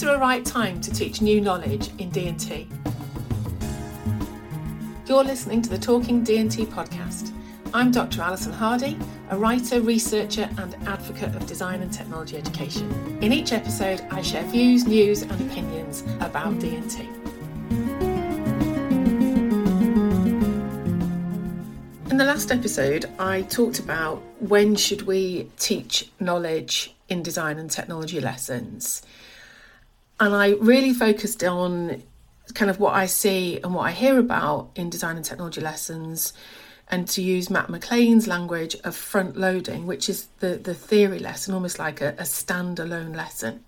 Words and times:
Is 0.00 0.06
a 0.06 0.16
right 0.16 0.42
time 0.42 0.80
to 0.80 0.90
teach 0.90 1.20
new 1.20 1.42
knowledge 1.42 1.90
in 1.98 2.08
D&T? 2.08 2.66
You're 5.06 5.22
listening 5.22 5.60
to 5.60 5.68
the 5.68 5.76
Talking 5.76 6.24
D&T 6.24 6.64
podcast. 6.64 7.34
I'm 7.74 7.90
Dr. 7.90 8.22
Alison 8.22 8.54
Hardy, 8.54 8.96
a 9.28 9.36
writer, 9.36 9.82
researcher, 9.82 10.48
and 10.56 10.74
advocate 10.88 11.36
of 11.36 11.44
design 11.46 11.82
and 11.82 11.92
technology 11.92 12.38
education. 12.38 12.90
In 13.20 13.30
each 13.30 13.52
episode, 13.52 14.00
I 14.10 14.22
share 14.22 14.42
views, 14.44 14.86
news, 14.86 15.20
and 15.20 15.38
opinions 15.38 16.02
about 16.20 16.58
D&T. 16.60 17.02
In 22.10 22.16
the 22.16 22.24
last 22.24 22.50
episode, 22.50 23.04
I 23.18 23.42
talked 23.42 23.78
about 23.78 24.22
when 24.38 24.76
should 24.76 25.02
we 25.02 25.50
teach 25.58 26.08
knowledge 26.18 26.94
in 27.10 27.22
design 27.22 27.58
and 27.58 27.70
technology 27.70 28.18
lessons. 28.18 29.02
And 30.20 30.36
I 30.36 30.50
really 30.50 30.92
focused 30.92 31.42
on 31.42 32.02
kind 32.52 32.70
of 32.70 32.78
what 32.78 32.94
I 32.94 33.06
see 33.06 33.58
and 33.64 33.74
what 33.74 33.84
I 33.84 33.92
hear 33.92 34.18
about 34.18 34.70
in 34.76 34.90
design 34.90 35.16
and 35.16 35.24
technology 35.24 35.62
lessons 35.62 36.34
and 36.88 37.08
to 37.08 37.22
use 37.22 37.48
Matt 37.48 37.68
McLain's 37.68 38.26
language 38.26 38.76
of 38.84 38.94
front 38.94 39.36
loading, 39.36 39.86
which 39.86 40.10
is 40.10 40.26
the, 40.40 40.56
the 40.56 40.74
theory 40.74 41.20
lesson, 41.20 41.54
almost 41.54 41.78
like 41.78 42.02
a, 42.02 42.10
a 42.10 42.24
standalone 42.24 43.16
lesson. 43.16 43.64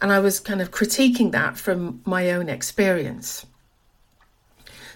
And 0.00 0.12
I 0.12 0.20
was 0.20 0.38
kind 0.38 0.62
of 0.62 0.70
critiquing 0.70 1.32
that 1.32 1.56
from 1.56 2.00
my 2.04 2.30
own 2.30 2.48
experience. 2.48 3.44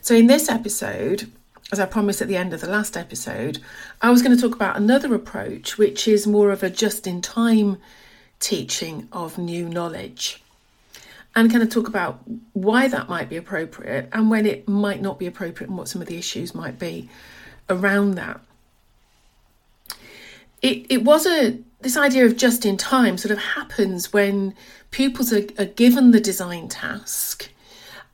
So, 0.02 0.14
in 0.14 0.26
this 0.28 0.48
episode, 0.48 1.30
as 1.72 1.80
I 1.80 1.86
promised 1.86 2.22
at 2.22 2.28
the 2.28 2.36
end 2.36 2.52
of 2.52 2.60
the 2.60 2.68
last 2.68 2.96
episode, 2.96 3.58
I 4.02 4.10
was 4.10 4.22
going 4.22 4.36
to 4.36 4.40
talk 4.40 4.54
about 4.54 4.76
another 4.76 5.14
approach, 5.14 5.78
which 5.78 6.06
is 6.06 6.26
more 6.26 6.50
of 6.50 6.62
a 6.62 6.70
just 6.70 7.06
in 7.06 7.22
time 7.22 7.78
teaching 8.38 9.08
of 9.12 9.38
new 9.38 9.68
knowledge 9.68 10.43
and 11.36 11.50
kind 11.50 11.62
of 11.62 11.70
talk 11.70 11.88
about 11.88 12.20
why 12.52 12.88
that 12.88 13.08
might 13.08 13.28
be 13.28 13.36
appropriate 13.36 14.08
and 14.12 14.30
when 14.30 14.46
it 14.46 14.68
might 14.68 15.02
not 15.02 15.18
be 15.18 15.26
appropriate 15.26 15.68
and 15.68 15.76
what 15.76 15.88
some 15.88 16.00
of 16.00 16.08
the 16.08 16.16
issues 16.16 16.54
might 16.54 16.78
be 16.78 17.08
around 17.68 18.14
that. 18.14 18.40
It, 20.62 20.86
it 20.88 21.04
was 21.04 21.26
a 21.26 21.58
this 21.80 21.96
idea 21.98 22.24
of 22.24 22.36
just 22.36 22.64
in 22.64 22.78
time 22.78 23.18
sort 23.18 23.30
of 23.30 23.38
happens 23.38 24.12
when 24.12 24.54
pupils 24.90 25.32
are, 25.32 25.44
are 25.58 25.66
given 25.66 26.12
the 26.12 26.20
design 26.20 26.68
task 26.68 27.50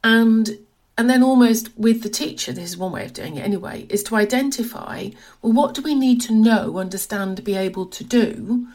and 0.02 0.58
and 0.98 1.08
then 1.08 1.22
almost 1.22 1.70
with 1.78 2.02
the 2.02 2.08
teacher 2.08 2.52
this 2.52 2.70
is 2.70 2.76
one 2.76 2.90
way 2.90 3.04
of 3.04 3.12
doing 3.12 3.36
it 3.36 3.44
anyway 3.44 3.86
is 3.88 4.02
to 4.02 4.16
identify 4.16 5.08
well 5.40 5.52
what 5.52 5.74
do 5.74 5.82
we 5.82 5.94
need 5.94 6.20
to 6.20 6.34
know 6.34 6.78
understand 6.78 7.44
be 7.44 7.54
able 7.54 7.86
to 7.86 8.02
do 8.02 8.66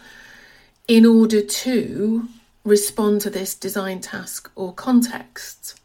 in 0.88 1.06
order 1.06 1.42
to 1.42 2.30
respond 2.66 3.22
to 3.22 3.30
this 3.30 3.56
design 3.56 4.02
task 4.02 4.52
or 4.56 4.74
context. 4.74 5.80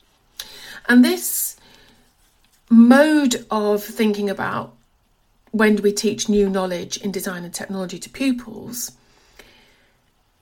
And 0.88 1.04
this 1.04 1.56
mode 2.70 3.44
of 3.50 3.84
thinking 3.84 4.28
about 4.28 4.74
when 5.52 5.76
do 5.76 5.82
we 5.82 5.92
teach 5.92 6.28
new 6.28 6.48
knowledge 6.48 6.96
in 6.98 7.10
design 7.10 7.44
and 7.44 7.52
technology 7.52 7.98
to 7.98 8.08
pupils 8.08 8.92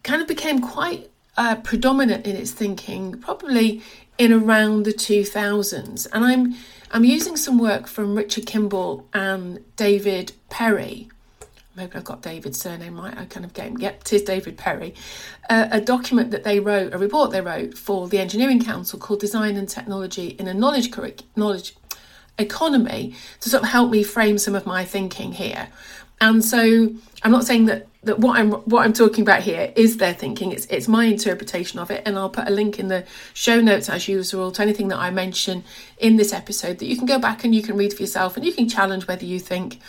kind 0.02 0.20
of 0.20 0.28
became 0.28 0.60
quite 0.60 1.10
uh, 1.36 1.56
predominant 1.56 2.26
in 2.26 2.36
its 2.36 2.50
thinking 2.50 3.18
probably 3.18 3.82
in 4.18 4.32
around 4.32 4.82
the 4.82 4.92
2000s 4.92 6.06
and 6.12 6.24
i'm 6.24 6.54
i'm 6.90 7.04
using 7.04 7.36
some 7.36 7.58
work 7.58 7.86
from 7.86 8.14
richard 8.14 8.44
kimbell 8.44 9.04
and 9.14 9.64
david 9.76 10.32
perry 10.50 11.08
maybe 11.78 11.94
I've 11.94 12.04
got 12.04 12.22
David's 12.22 12.60
surname 12.60 13.00
right. 13.00 13.16
I 13.16 13.24
kind 13.24 13.46
of 13.46 13.54
get 13.54 13.68
him. 13.68 13.78
yep, 13.78 14.04
tis 14.04 14.22
David 14.22 14.58
Perry. 14.58 14.94
Uh, 15.48 15.68
a 15.70 15.80
document 15.80 16.30
that 16.32 16.44
they 16.44 16.60
wrote, 16.60 16.92
a 16.92 16.98
report 16.98 17.30
they 17.30 17.40
wrote 17.40 17.78
for 17.78 18.08
the 18.08 18.18
Engineering 18.18 18.62
Council 18.62 18.98
called 18.98 19.20
Design 19.20 19.56
and 19.56 19.68
Technology 19.68 20.28
in 20.38 20.46
a 20.48 20.54
Knowledge 20.54 20.90
Curric- 20.90 21.22
Knowledge 21.36 21.74
Economy 22.38 23.14
to 23.40 23.48
sort 23.48 23.62
of 23.62 23.68
help 23.70 23.90
me 23.90 24.02
frame 24.02 24.38
some 24.38 24.54
of 24.54 24.66
my 24.66 24.84
thinking 24.84 25.32
here. 25.32 25.68
And 26.20 26.44
so 26.44 26.90
I'm 27.22 27.30
not 27.30 27.44
saying 27.44 27.66
that 27.66 27.86
that 28.04 28.20
what 28.20 28.38
I'm 28.38 28.52
what 28.52 28.84
I'm 28.84 28.92
talking 28.92 29.22
about 29.22 29.42
here 29.42 29.72
is 29.74 29.96
their 29.96 30.14
thinking. 30.14 30.52
It's 30.52 30.66
it's 30.66 30.88
my 30.88 31.04
interpretation 31.04 31.78
of 31.78 31.90
it, 31.90 32.02
and 32.06 32.16
I'll 32.16 32.30
put 32.30 32.48
a 32.48 32.50
link 32.50 32.78
in 32.78 32.88
the 32.88 33.04
show 33.34 33.60
notes 33.60 33.88
as 33.88 34.08
usual 34.08 34.52
to 34.52 34.62
anything 34.62 34.88
that 34.88 34.98
I 34.98 35.10
mention 35.10 35.64
in 35.98 36.16
this 36.16 36.32
episode 36.32 36.78
that 36.78 36.86
you 36.86 36.96
can 36.96 37.06
go 37.06 37.18
back 37.18 37.44
and 37.44 37.54
you 37.54 37.62
can 37.62 37.76
read 37.76 37.92
for 37.92 38.02
yourself, 38.02 38.36
and 38.36 38.46
you 38.46 38.52
can 38.52 38.68
challenge 38.68 39.06
whether 39.08 39.24
you 39.24 39.40
think 39.40 39.80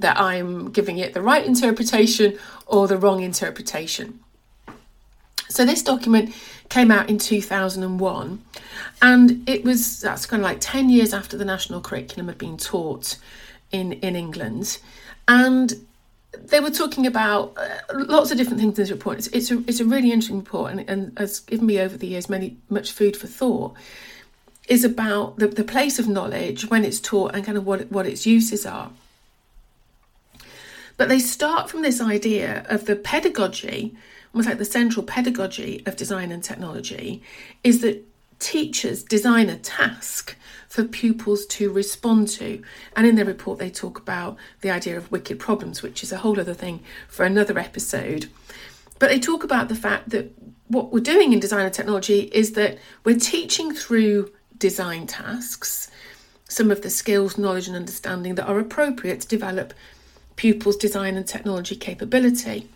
that 0.00 0.18
I'm 0.18 0.70
giving 0.70 0.98
it 0.98 1.14
the 1.14 1.22
right 1.22 1.44
interpretation 1.44 2.38
or 2.66 2.88
the 2.88 2.96
wrong 2.96 3.22
interpretation. 3.22 4.20
So 5.48 5.64
this 5.64 5.82
document 5.82 6.34
came 6.68 6.90
out 6.90 7.10
in 7.10 7.18
2001 7.18 8.44
and 9.02 9.48
it 9.48 9.64
was 9.64 10.00
that's 10.00 10.26
kind 10.26 10.42
of 10.42 10.44
like 10.44 10.58
10 10.60 10.88
years 10.88 11.12
after 11.12 11.36
the 11.36 11.44
national 11.44 11.80
curriculum 11.80 12.28
had 12.28 12.38
been 12.38 12.56
taught 12.56 13.18
in 13.72 13.94
in 13.94 14.14
England 14.14 14.78
and 15.26 15.74
they 16.32 16.60
were 16.60 16.70
talking 16.70 17.06
about 17.06 17.56
uh, 17.56 17.78
lots 17.92 18.30
of 18.30 18.38
different 18.38 18.60
things 18.60 18.78
in 18.78 18.82
this 18.82 18.90
report. 18.90 19.18
It's, 19.18 19.26
it's, 19.28 19.50
a, 19.50 19.58
it's 19.66 19.80
a 19.80 19.84
really 19.84 20.12
interesting 20.12 20.38
report 20.38 20.72
and, 20.72 20.88
and 20.88 21.18
has 21.18 21.40
given 21.40 21.66
me 21.66 21.80
over 21.80 21.96
the 21.96 22.06
years 22.06 22.28
many 22.28 22.56
much 22.68 22.92
food 22.92 23.16
for 23.16 23.26
thought. 23.26 23.74
Is 24.68 24.84
about 24.84 25.38
the, 25.38 25.48
the 25.48 25.64
place 25.64 25.98
of 25.98 26.06
knowledge 26.06 26.70
when 26.70 26.84
it's 26.84 27.00
taught 27.00 27.34
and 27.34 27.44
kind 27.44 27.58
of 27.58 27.66
what 27.66 27.90
what 27.90 28.06
its 28.06 28.24
uses 28.24 28.64
are. 28.64 28.92
But 31.00 31.08
they 31.08 31.18
start 31.18 31.70
from 31.70 31.80
this 31.80 31.98
idea 31.98 32.66
of 32.68 32.84
the 32.84 32.94
pedagogy, 32.94 33.96
almost 34.34 34.50
like 34.50 34.58
the 34.58 34.66
central 34.66 35.02
pedagogy 35.02 35.82
of 35.86 35.96
design 35.96 36.30
and 36.30 36.44
technology, 36.44 37.22
is 37.64 37.80
that 37.80 38.06
teachers 38.38 39.02
design 39.02 39.48
a 39.48 39.56
task 39.56 40.36
for 40.68 40.84
pupils 40.84 41.46
to 41.46 41.72
respond 41.72 42.28
to. 42.28 42.62
And 42.94 43.06
in 43.06 43.14
their 43.14 43.24
report, 43.24 43.58
they 43.58 43.70
talk 43.70 43.98
about 43.98 44.36
the 44.60 44.70
idea 44.70 44.98
of 44.98 45.10
wicked 45.10 45.38
problems, 45.38 45.82
which 45.82 46.02
is 46.02 46.12
a 46.12 46.18
whole 46.18 46.38
other 46.38 46.52
thing 46.52 46.82
for 47.08 47.24
another 47.24 47.58
episode. 47.58 48.28
But 48.98 49.08
they 49.08 49.18
talk 49.18 49.42
about 49.42 49.70
the 49.70 49.76
fact 49.76 50.10
that 50.10 50.30
what 50.68 50.92
we're 50.92 51.00
doing 51.00 51.32
in 51.32 51.40
design 51.40 51.64
and 51.64 51.72
technology 51.72 52.28
is 52.34 52.52
that 52.52 52.76
we're 53.04 53.18
teaching 53.18 53.72
through 53.72 54.30
design 54.58 55.06
tasks 55.06 55.90
some 56.46 56.70
of 56.70 56.82
the 56.82 56.90
skills, 56.90 57.38
knowledge, 57.38 57.68
and 57.68 57.76
understanding 57.76 58.34
that 58.34 58.46
are 58.46 58.58
appropriate 58.58 59.22
to 59.22 59.28
develop 59.28 59.72
pupils' 60.40 60.76
design 60.76 61.18
and 61.18 61.28
technology 61.28 61.76
capability. 61.76 62.66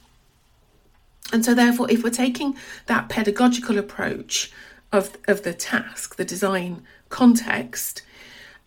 And 1.33 1.43
so, 1.43 1.55
therefore, 1.55 1.91
if 1.91 2.05
we're 2.05 2.11
taking 2.11 2.59
that 2.85 3.09
pedagogical 3.09 3.79
approach 3.79 4.53
of, 4.93 5.17
of 5.27 5.45
the 5.45 5.55
task, 5.55 6.17
the 6.17 6.27
design 6.27 6.83
context, 7.09 8.03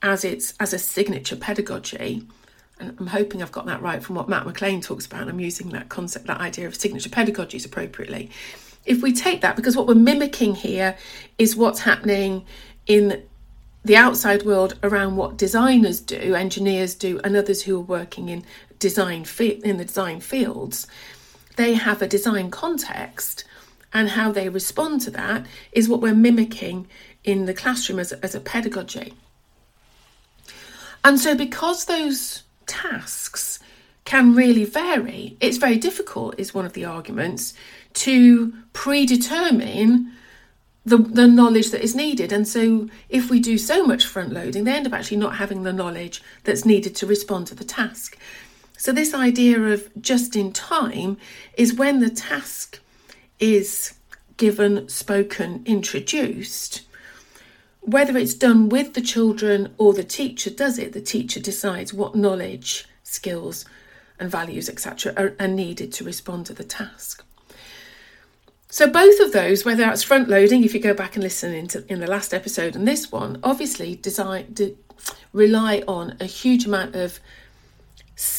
as 0.01 0.25
it's 0.25 0.55
as 0.59 0.73
a 0.73 0.79
signature 0.79 1.35
pedagogy, 1.35 2.25
and 2.79 2.95
I'm 2.99 3.05
hoping 3.05 3.43
I've 3.43 3.51
got 3.51 3.67
that 3.67 3.83
right 3.83 4.01
from 4.01 4.15
what 4.15 4.29
Matt 4.29 4.47
McLain 4.47 4.81
talks 4.81 5.05
about. 5.05 5.27
I'm 5.27 5.39
using 5.39 5.69
that 5.69 5.89
concept, 5.89 6.25
that 6.25 6.41
idea 6.41 6.65
of 6.65 6.73
signature 6.73 7.09
pedagogies 7.09 7.67
appropriately. 7.67 8.31
If 8.83 9.03
we 9.03 9.13
take 9.13 9.41
that, 9.41 9.55
because 9.55 9.77
what 9.77 9.85
we're 9.85 9.93
mimicking 9.93 10.55
here 10.55 10.97
is 11.37 11.55
what's 11.55 11.81
happening 11.81 12.47
in 12.87 13.21
the 13.87 13.95
outside 13.95 14.43
world 14.43 14.77
around 14.83 15.15
what 15.15 15.37
designers 15.37 16.01
do, 16.01 16.35
engineers 16.35 16.93
do, 16.93 17.21
and 17.23 17.37
others 17.37 17.61
who 17.63 17.77
are 17.77 17.81
working 17.81 18.27
in 18.27 18.43
design 18.79 19.25
in 19.39 19.77
the 19.77 19.85
design 19.85 20.19
fields, 20.19 20.87
they 21.55 21.73
have 21.73 22.01
a 22.01 22.07
design 22.07 22.51
context 22.51 23.43
and 23.93 24.09
how 24.09 24.31
they 24.31 24.49
respond 24.49 25.01
to 25.01 25.11
that 25.11 25.45
is 25.71 25.89
what 25.89 26.01
we're 26.01 26.13
mimicking 26.13 26.87
in 27.23 27.45
the 27.45 27.53
classroom 27.53 27.99
as, 27.99 28.11
as 28.13 28.35
a 28.35 28.39
pedagogy. 28.39 29.13
And 31.03 31.19
so, 31.19 31.35
because 31.35 31.85
those 31.85 32.43
tasks 32.65 33.59
can 34.05 34.35
really 34.35 34.65
vary, 34.65 35.37
it's 35.39 35.57
very 35.57 35.77
difficult, 35.77 36.35
is 36.37 36.53
one 36.53 36.65
of 36.65 36.73
the 36.73 36.85
arguments, 36.85 37.53
to 37.93 38.53
predetermine 38.73 40.11
the, 40.85 40.97
the 40.97 41.27
knowledge 41.27 41.71
that 41.71 41.83
is 41.83 41.95
needed. 41.95 42.31
And 42.31 42.47
so, 42.47 42.89
if 43.09 43.29
we 43.29 43.39
do 43.39 43.57
so 43.57 43.85
much 43.85 44.05
front 44.05 44.31
loading, 44.31 44.63
they 44.63 44.73
end 44.73 44.87
up 44.87 44.93
actually 44.93 45.17
not 45.17 45.35
having 45.35 45.63
the 45.63 45.73
knowledge 45.73 46.21
that's 46.43 46.65
needed 46.65 46.95
to 46.97 47.05
respond 47.05 47.47
to 47.47 47.55
the 47.55 47.65
task. 47.65 48.17
So, 48.77 48.91
this 48.91 49.13
idea 49.13 49.59
of 49.59 49.89
just 49.99 50.35
in 50.35 50.53
time 50.53 51.17
is 51.55 51.73
when 51.73 51.99
the 51.99 52.11
task 52.11 52.79
is 53.39 53.93
given, 54.37 54.87
spoken, 54.87 55.63
introduced. 55.65 56.83
Whether 57.81 58.17
it's 58.17 58.35
done 58.35 58.69
with 58.69 58.93
the 58.93 59.01
children 59.01 59.73
or 59.77 59.93
the 59.93 60.03
teacher 60.03 60.51
does 60.51 60.77
it, 60.77 60.93
the 60.93 61.01
teacher 61.01 61.39
decides 61.39 61.93
what 61.93 62.15
knowledge, 62.15 62.87
skills, 63.03 63.65
and 64.19 64.29
values, 64.29 64.69
etc., 64.69 65.13
are, 65.17 65.35
are 65.39 65.47
needed 65.47 65.91
to 65.93 66.03
respond 66.03 66.45
to 66.45 66.53
the 66.53 66.63
task. 66.63 67.23
So 68.69 68.87
both 68.87 69.19
of 69.21 69.31
those, 69.31 69.63
whether 69.65 69.83
that's 69.83 70.03
front 70.03 70.29
loading, 70.29 70.63
if 70.63 70.73
you 70.73 70.79
go 70.79 70.93
back 70.93 71.15
and 71.15 71.23
listen 71.23 71.53
into 71.53 71.83
in 71.91 71.99
the 71.99 72.07
last 72.07 72.33
episode 72.33 72.75
and 72.75 72.87
this 72.87 73.11
one, 73.11 73.39
obviously 73.41 73.95
design 73.95 74.53
de, 74.53 74.75
rely 75.31 75.83
on 75.87 76.17
a 76.19 76.25
huge 76.25 76.65
amount 76.65 76.95
of 76.95 77.19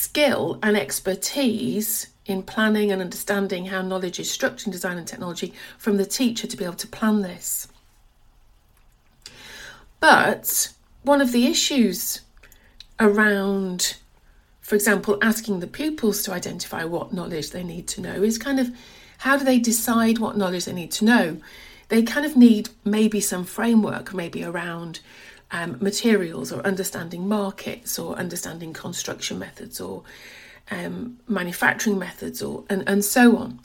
skill 0.09 0.59
and 0.63 0.75
expertise 0.75 2.07
in 2.25 2.43
planning 2.43 2.91
and 2.91 3.03
understanding 3.03 3.67
how 3.67 3.83
knowledge 3.83 4.19
is 4.19 4.31
structured 4.31 4.69
in 4.69 4.73
design 4.73 4.97
and 4.97 5.07
technology 5.07 5.53
from 5.77 5.99
the 5.99 6.07
teacher 6.07 6.47
to 6.47 6.57
be 6.57 6.65
able 6.65 6.75
to 6.75 6.87
plan 6.87 7.21
this. 7.21 7.69
But 10.01 10.73
one 11.03 11.21
of 11.21 11.33
the 11.33 11.47
issues 11.47 12.23
around, 12.99 13.97
for 14.63 14.77
example, 14.77 15.19
asking 15.21 15.61
the 15.61 15.67
pupils 15.67 16.23
to 16.23 16.33
identify 16.33 16.85
what 16.85 17.13
knowledge 17.13 17.51
they 17.51 17.63
need 17.63 17.87
to 17.89 18.01
know 18.01 18.23
is 18.23 18.39
kind 18.39 18.59
of 18.59 18.71
how 19.19 19.37
do 19.37 19.45
they 19.45 19.59
decide 19.59 20.19
what 20.19 20.39
knowledge 20.39 20.65
they 20.65 20.73
need 20.73 20.93
to 20.93 21.05
know? 21.05 21.37
They 21.89 22.03
kind 22.03 22.25
of 22.25 22.35
need 22.35 22.71
maybe 22.83 23.21
some 23.21 23.45
framework, 23.45 24.15
maybe 24.15 24.43
around 24.43 25.01
um, 25.51 25.79
materials 25.81 26.53
or 26.53 26.61
understanding 26.67 27.27
markets 27.27 27.99
or 27.99 28.17
understanding 28.17 28.73
construction 28.73 29.39
methods 29.39 29.81
or 29.81 30.03
um, 30.71 31.19
manufacturing 31.27 31.99
methods 31.99 32.43
or 32.43 32.65
and, 32.69 32.85
and 32.87 33.05
so 33.05 33.37
on 33.37 33.61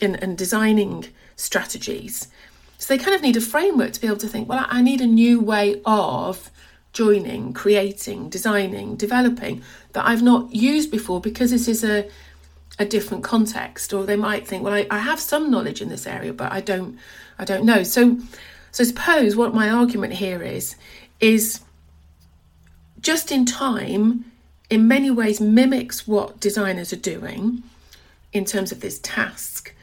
and, 0.00 0.22
and 0.22 0.38
designing 0.38 1.06
strategies. 1.36 2.28
So 2.78 2.94
they 2.94 3.02
kind 3.02 3.14
of 3.14 3.22
need 3.22 3.36
a 3.36 3.40
framework 3.40 3.92
to 3.92 4.00
be 4.00 4.06
able 4.06 4.18
to 4.18 4.28
think, 4.28 4.48
well, 4.48 4.66
I 4.68 4.82
need 4.82 5.00
a 5.00 5.06
new 5.06 5.40
way 5.40 5.80
of 5.84 6.50
joining, 6.92 7.52
creating, 7.52 8.28
designing, 8.28 8.96
developing 8.96 9.62
that 9.92 10.06
I've 10.06 10.22
not 10.22 10.54
used 10.54 10.90
before 10.90 11.20
because 11.20 11.50
this 11.50 11.68
is 11.68 11.84
a 11.84 12.08
a 12.76 12.84
different 12.84 13.22
context. 13.22 13.92
Or 13.92 14.04
they 14.04 14.16
might 14.16 14.46
think, 14.46 14.64
well, 14.64 14.74
I, 14.74 14.86
I 14.90 14.98
have 14.98 15.20
some 15.20 15.50
knowledge 15.50 15.80
in 15.80 15.88
this 15.88 16.06
area, 16.06 16.32
but 16.32 16.52
I 16.52 16.60
don't 16.60 16.98
I 17.38 17.44
don't 17.44 17.64
know. 17.64 17.82
So 17.82 18.18
so 18.70 18.84
suppose 18.84 19.36
what 19.36 19.54
my 19.54 19.70
argument 19.70 20.14
here 20.14 20.42
is 20.42 20.76
is 21.20 21.60
just 23.00 23.30
in 23.30 23.44
time 23.44 24.24
in 24.70 24.88
many 24.88 25.10
ways 25.10 25.40
mimics 25.40 26.06
what 26.08 26.40
designers 26.40 26.92
are 26.92 26.96
doing 26.96 27.62
in 28.32 28.44
terms 28.44 28.72
of 28.72 28.80
this 28.80 28.98
task. 28.98 29.74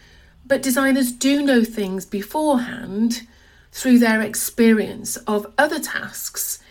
But 0.46 0.62
designers 0.62 1.12
do 1.12 1.42
know 1.42 1.64
things 1.64 2.06
beforehand 2.06 3.28
through 3.72 4.00
their 4.00 4.22
experience 4.22 5.16
of 5.18 5.52
other 5.58 5.80
tasks 5.80 6.62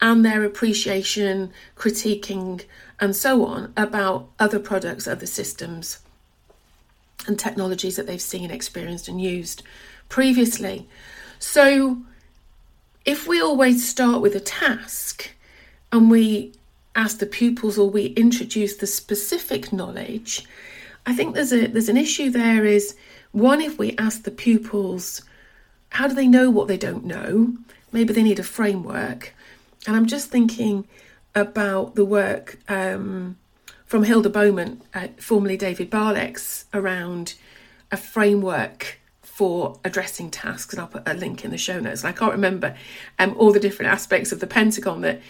and 0.00 0.24
their 0.24 0.44
appreciation, 0.44 1.52
critiquing, 1.76 2.64
and 3.00 3.16
so 3.16 3.44
on 3.44 3.72
about 3.76 4.28
other 4.38 4.58
products, 4.58 5.08
other 5.08 5.26
systems, 5.26 5.98
and 7.26 7.38
technologies 7.38 7.96
that 7.96 8.06
they've 8.06 8.20
seen, 8.20 8.44
and 8.44 8.52
experienced, 8.52 9.08
and 9.08 9.20
used 9.20 9.62
previously. 10.08 10.88
So, 11.38 11.98
if 13.04 13.26
we 13.26 13.40
always 13.40 13.86
start 13.86 14.20
with 14.20 14.34
a 14.34 14.40
task 14.40 15.30
and 15.92 16.10
we 16.10 16.52
ask 16.94 17.18
the 17.18 17.26
pupils 17.26 17.78
or 17.78 17.90
we 17.90 18.06
introduce 18.06 18.76
the 18.76 18.86
specific 18.86 19.72
knowledge, 19.72 20.46
I 21.06 21.14
think 21.14 21.34
there's 21.34 21.52
a 21.52 21.66
there's 21.66 21.88
an 21.88 21.96
issue 21.96 22.30
there 22.30 22.64
is 22.64 22.96
one 23.32 23.60
if 23.60 23.78
we 23.78 23.96
ask 23.98 24.22
the 24.22 24.30
pupils 24.30 25.22
how 25.90 26.08
do 26.08 26.14
they 26.14 26.26
know 26.26 26.50
what 26.50 26.66
they 26.66 26.76
don't 26.76 27.04
know? 27.04 27.54
Maybe 27.92 28.12
they 28.12 28.24
need 28.24 28.40
a 28.40 28.44
framework. 28.44 29.32
And 29.86 29.94
I'm 29.94 30.06
just 30.06 30.28
thinking 30.28 30.88
about 31.34 31.94
the 31.94 32.04
work 32.04 32.58
um, 32.68 33.36
from 33.86 34.02
Hilda 34.02 34.28
Bowman, 34.28 34.82
uh, 34.92 35.08
formerly 35.18 35.56
David 35.56 35.90
Barlex, 35.90 36.64
around 36.74 37.34
a 37.92 37.96
framework 37.96 38.98
for 39.34 39.80
addressing 39.84 40.30
tasks. 40.30 40.72
And 40.72 40.80
I'll 40.80 40.86
put 40.86 41.02
a 41.08 41.14
link 41.14 41.44
in 41.44 41.50
the 41.50 41.58
show 41.58 41.80
notes. 41.80 42.04
And 42.04 42.08
I 42.08 42.16
can't 42.16 42.30
remember 42.30 42.76
um, 43.18 43.34
all 43.36 43.52
the 43.52 43.58
different 43.58 43.90
aspects 43.90 44.30
of 44.30 44.38
the 44.38 44.46
Pentagon 44.46 45.00
that 45.00 45.20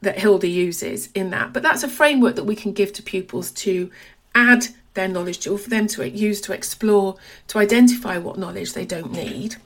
that 0.00 0.18
Hilda 0.18 0.48
uses 0.48 1.10
in 1.14 1.30
that. 1.30 1.52
But 1.52 1.62
that's 1.62 1.82
a 1.82 1.88
framework 1.88 2.36
that 2.36 2.44
we 2.44 2.56
can 2.56 2.72
give 2.72 2.92
to 2.94 3.02
pupils 3.02 3.50
to 3.52 3.90
add 4.34 4.68
their 4.94 5.08
knowledge 5.08 5.40
to, 5.40 5.52
or 5.52 5.58
for 5.58 5.70
them 5.70 5.86
to 5.88 6.08
use 6.08 6.40
to 6.42 6.52
explore, 6.52 7.16
to 7.48 7.58
identify 7.58 8.16
what 8.18 8.38
knowledge 8.38 8.72
they 8.72 8.86
don't 8.86 9.12
need. 9.12 9.56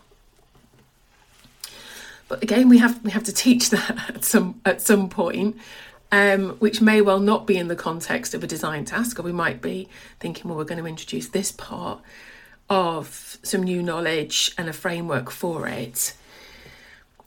But 2.28 2.42
again, 2.42 2.68
we 2.68 2.78
have 2.78 3.02
we 3.04 3.12
have 3.12 3.24
to 3.24 3.32
teach 3.32 3.70
that 3.76 4.10
at 4.16 4.24
some 4.24 4.60
at 4.64 4.80
some 4.82 5.08
point, 5.08 5.56
um, 6.10 6.50
which 6.58 6.80
may 6.80 7.00
well 7.00 7.20
not 7.20 7.46
be 7.46 7.56
in 7.56 7.68
the 7.68 7.76
context 7.76 8.34
of 8.34 8.42
a 8.42 8.46
design 8.48 8.84
task, 8.84 9.20
or 9.20 9.22
we 9.22 9.32
might 9.32 9.62
be 9.62 9.88
thinking, 10.18 10.48
well, 10.48 10.58
we're 10.58 10.64
going 10.64 10.82
to 10.82 10.88
introduce 10.88 11.28
this 11.28 11.52
part 11.52 12.00
of 12.70 13.38
some 13.42 13.62
new 13.62 13.82
knowledge 13.82 14.52
and 14.58 14.68
a 14.68 14.72
framework 14.72 15.30
for 15.30 15.66
it. 15.66 16.14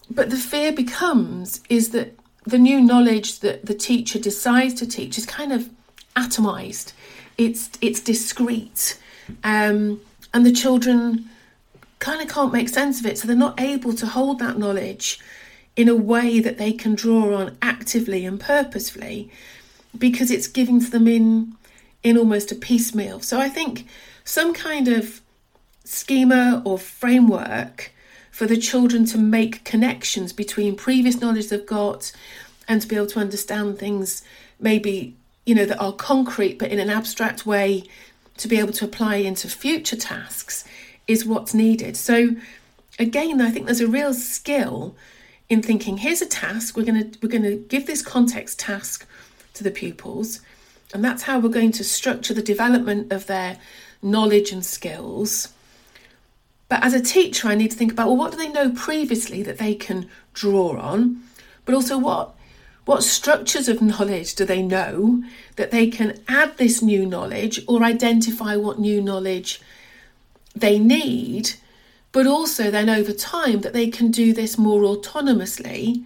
But 0.09 0.29
the 0.29 0.37
fear 0.37 0.71
becomes 0.71 1.61
is 1.69 1.89
that 1.91 2.17
the 2.45 2.57
new 2.57 2.81
knowledge 2.81 3.39
that 3.39 3.65
the 3.65 3.73
teacher 3.73 4.19
decides 4.19 4.73
to 4.75 4.87
teach 4.87 5.17
is 5.17 5.25
kind 5.25 5.51
of 5.53 5.69
atomized. 6.15 6.93
It's 7.37 7.69
it's 7.81 8.01
discrete, 8.01 8.99
um, 9.43 10.01
and 10.33 10.45
the 10.45 10.51
children 10.51 11.29
kind 11.99 12.21
of 12.21 12.27
can't 12.27 12.51
make 12.51 12.67
sense 12.69 12.99
of 12.99 13.05
it. 13.05 13.17
So 13.17 13.27
they're 13.27 13.35
not 13.35 13.59
able 13.59 13.93
to 13.93 14.05
hold 14.05 14.39
that 14.39 14.57
knowledge 14.57 15.19
in 15.75 15.87
a 15.87 15.95
way 15.95 16.39
that 16.39 16.57
they 16.57 16.73
can 16.73 16.95
draw 16.95 17.35
on 17.35 17.57
actively 17.61 18.25
and 18.25 18.39
purposefully, 18.39 19.31
because 19.97 20.29
it's 20.29 20.47
given 20.47 20.81
to 20.81 20.91
them 20.91 21.07
in 21.07 21.55
in 22.03 22.17
almost 22.17 22.51
a 22.51 22.55
piecemeal. 22.55 23.21
So 23.21 23.39
I 23.39 23.47
think 23.47 23.87
some 24.23 24.53
kind 24.53 24.87
of 24.87 25.21
schema 25.83 26.61
or 26.65 26.77
framework 26.77 27.91
for 28.31 28.45
the 28.45 28.57
children 28.57 29.05
to 29.05 29.17
make 29.17 29.63
connections 29.63 30.31
between 30.33 30.75
previous 30.75 31.19
knowledge 31.19 31.49
they've 31.49 31.65
got 31.65 32.11
and 32.67 32.81
to 32.81 32.87
be 32.87 32.95
able 32.95 33.07
to 33.07 33.19
understand 33.19 33.77
things 33.77 34.23
maybe 34.59 35.15
you 35.45 35.55
know 35.55 35.65
that 35.65 35.79
are 35.79 35.93
concrete 35.93 36.57
but 36.57 36.71
in 36.71 36.79
an 36.79 36.89
abstract 36.89 37.45
way 37.45 37.83
to 38.37 38.47
be 38.47 38.57
able 38.57 38.73
to 38.73 38.85
apply 38.85 39.15
into 39.15 39.47
future 39.47 39.95
tasks 39.95 40.63
is 41.07 41.25
what's 41.25 41.53
needed. 41.53 41.97
So 41.97 42.35
again 42.99 43.41
i 43.41 43.49
think 43.49 43.65
there's 43.65 43.81
a 43.81 43.87
real 43.87 44.13
skill 44.13 44.95
in 45.49 45.61
thinking 45.61 45.97
here's 45.97 46.21
a 46.21 46.25
task. 46.25 46.77
We're 46.77 46.85
going 46.85 47.11
to 47.11 47.19
we're 47.21 47.29
going 47.29 47.43
to 47.43 47.57
give 47.57 47.87
this 47.87 48.01
context 48.01 48.59
task 48.59 49.05
to 49.55 49.63
the 49.63 49.71
pupils 49.71 50.39
and 50.93 51.03
that's 51.03 51.23
how 51.23 51.39
we're 51.39 51.49
going 51.49 51.71
to 51.73 51.83
structure 51.83 52.33
the 52.33 52.41
development 52.41 53.11
of 53.11 53.27
their 53.27 53.57
knowledge 54.01 54.51
and 54.51 54.65
skills 54.65 55.53
but 56.71 56.85
as 56.85 56.93
a 56.93 57.01
teacher, 57.01 57.49
I 57.49 57.55
need 57.55 57.71
to 57.71 57.75
think 57.75 57.91
about 57.91 58.07
well, 58.07 58.15
what 58.15 58.31
do 58.31 58.37
they 58.37 58.47
know 58.47 58.71
previously 58.71 59.43
that 59.43 59.57
they 59.57 59.75
can 59.75 60.07
draw 60.33 60.77
on? 60.77 61.21
But 61.65 61.75
also, 61.75 61.97
what 61.97 62.33
what 62.85 63.03
structures 63.03 63.67
of 63.67 63.81
knowledge 63.81 64.35
do 64.35 64.45
they 64.45 64.61
know 64.61 65.21
that 65.57 65.71
they 65.71 65.87
can 65.87 66.21
add 66.29 66.57
this 66.57 66.81
new 66.81 67.05
knowledge 67.05 67.59
or 67.67 67.83
identify 67.83 68.55
what 68.55 68.79
new 68.79 69.01
knowledge 69.01 69.61
they 70.55 70.79
need? 70.79 71.55
But 72.13 72.25
also, 72.25 72.71
then 72.71 72.89
over 72.89 73.11
time, 73.11 73.59
that 73.61 73.73
they 73.73 73.89
can 73.89 74.09
do 74.09 74.31
this 74.31 74.57
more 74.57 74.83
autonomously. 74.83 76.05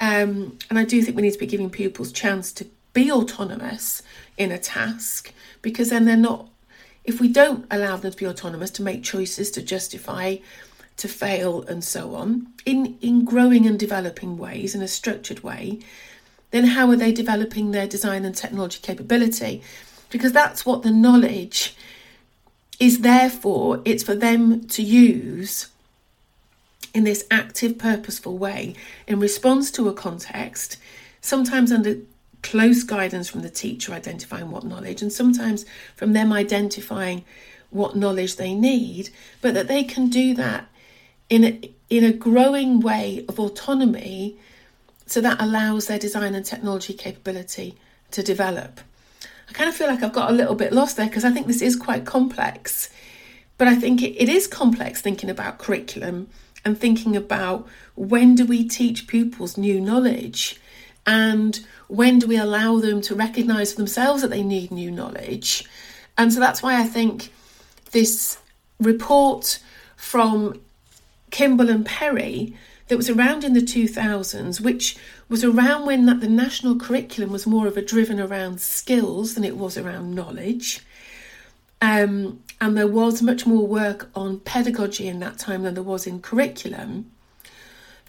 Um, 0.00 0.58
and 0.68 0.80
I 0.80 0.84
do 0.84 1.00
think 1.00 1.14
we 1.14 1.22
need 1.22 1.34
to 1.34 1.38
be 1.38 1.46
giving 1.46 1.70
pupils 1.70 2.10
chance 2.10 2.52
to 2.54 2.66
be 2.92 3.08
autonomous 3.12 4.02
in 4.36 4.50
a 4.50 4.58
task 4.58 5.32
because 5.62 5.90
then 5.90 6.06
they're 6.06 6.16
not 6.16 6.48
if 7.04 7.20
we 7.20 7.28
don't 7.28 7.66
allow 7.70 7.96
them 7.96 8.12
to 8.12 8.16
be 8.16 8.26
autonomous, 8.26 8.70
to 8.72 8.82
make 8.82 9.02
choices, 9.02 9.50
to 9.52 9.62
justify, 9.62 10.36
to 10.96 11.08
fail, 11.08 11.62
and 11.62 11.82
so 11.82 12.14
on, 12.14 12.48
in, 12.64 12.96
in 13.00 13.24
growing 13.24 13.66
and 13.66 13.78
developing 13.78 14.38
ways, 14.38 14.74
in 14.74 14.82
a 14.82 14.88
structured 14.88 15.42
way, 15.42 15.80
then 16.52 16.64
how 16.64 16.90
are 16.90 16.96
they 16.96 17.12
developing 17.12 17.70
their 17.70 17.86
design 17.86 18.24
and 18.24 18.36
technology 18.36 18.78
capability? 18.82 19.62
Because 20.10 20.32
that's 20.32 20.64
what 20.64 20.82
the 20.82 20.90
knowledge 20.90 21.74
is 22.78 23.00
therefore 23.00 23.80
it's 23.84 24.02
for 24.02 24.14
them 24.14 24.66
to 24.66 24.82
use 24.82 25.68
in 26.94 27.04
this 27.04 27.24
active, 27.30 27.78
purposeful 27.78 28.36
way 28.36 28.74
in 29.06 29.18
response 29.18 29.70
to 29.70 29.88
a 29.88 29.92
context, 29.92 30.76
sometimes 31.20 31.72
under 31.72 31.96
close 32.42 32.82
guidance 32.82 33.28
from 33.28 33.42
the 33.42 33.50
teacher 33.50 33.92
identifying 33.92 34.50
what 34.50 34.64
knowledge, 34.64 35.02
and 35.02 35.12
sometimes 35.12 35.64
from 35.94 36.12
them 36.12 36.32
identifying 36.32 37.24
what 37.70 37.96
knowledge 37.96 38.36
they 38.36 38.54
need, 38.54 39.10
but 39.40 39.54
that 39.54 39.68
they 39.68 39.82
can 39.82 40.08
do 40.08 40.34
that 40.34 40.68
in 41.30 41.44
a, 41.44 41.70
in 41.88 42.04
a 42.04 42.12
growing 42.12 42.80
way 42.80 43.24
of 43.28 43.40
autonomy 43.40 44.36
so 45.06 45.20
that 45.20 45.40
allows 45.40 45.86
their 45.86 45.98
design 45.98 46.34
and 46.34 46.44
technology 46.44 46.92
capability 46.92 47.76
to 48.10 48.22
develop. 48.22 48.80
I 49.48 49.52
kind 49.52 49.68
of 49.68 49.74
feel 49.76 49.88
like 49.88 50.02
I've 50.02 50.12
got 50.12 50.30
a 50.30 50.34
little 50.34 50.54
bit 50.54 50.72
lost 50.72 50.96
there 50.96 51.06
because 51.06 51.24
I 51.24 51.30
think 51.30 51.46
this 51.46 51.62
is 51.62 51.76
quite 51.76 52.04
complex. 52.04 52.90
But 53.58 53.68
I 53.68 53.74
think 53.74 54.02
it, 54.02 54.16
it 54.20 54.28
is 54.28 54.46
complex 54.46 55.00
thinking 55.00 55.28
about 55.28 55.58
curriculum 55.58 56.28
and 56.64 56.78
thinking 56.78 57.16
about 57.16 57.66
when 57.94 58.34
do 58.34 58.46
we 58.46 58.66
teach 58.66 59.06
pupils 59.06 59.56
new 59.56 59.80
knowledge 59.80 60.60
and 61.06 61.60
when 61.88 62.18
do 62.18 62.26
we 62.26 62.36
allow 62.36 62.78
them 62.78 63.00
to 63.02 63.14
recognize 63.14 63.72
for 63.72 63.78
themselves 63.78 64.22
that 64.22 64.30
they 64.30 64.42
need 64.42 64.70
new 64.70 64.90
knowledge. 64.90 65.64
And 66.16 66.32
so 66.32 66.40
that's 66.40 66.62
why 66.62 66.80
I 66.80 66.84
think 66.84 67.32
this 67.90 68.38
report 68.80 69.58
from 69.96 70.60
Kimbell 71.30 71.70
and 71.70 71.84
Perry 71.84 72.56
that 72.88 72.96
was 72.96 73.08
around 73.08 73.44
in 73.44 73.54
the 73.54 73.60
2000s, 73.60 74.60
which 74.60 74.96
was 75.28 75.44
around 75.44 75.86
when 75.86 76.06
that 76.06 76.20
the 76.20 76.28
national 76.28 76.78
curriculum 76.78 77.30
was 77.32 77.46
more 77.46 77.66
of 77.66 77.76
a 77.76 77.82
driven 77.82 78.20
around 78.20 78.60
skills 78.60 79.34
than 79.34 79.44
it 79.44 79.56
was 79.56 79.78
around 79.78 80.14
knowledge. 80.14 80.80
Um, 81.80 82.42
and 82.60 82.76
there 82.76 82.86
was 82.86 83.22
much 83.22 83.46
more 83.46 83.66
work 83.66 84.08
on 84.14 84.40
pedagogy 84.40 85.08
in 85.08 85.20
that 85.20 85.38
time 85.38 85.62
than 85.62 85.74
there 85.74 85.82
was 85.82 86.06
in 86.06 86.20
curriculum. 86.20 87.10